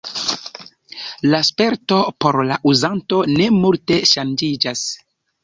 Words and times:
La 1.33 1.41
sperto 1.49 1.99
por 2.25 2.39
la 2.53 2.57
uzanto 2.73 3.21
ne 3.35 3.47
multe 3.59 4.01
ŝanĝiĝas. 4.15 4.85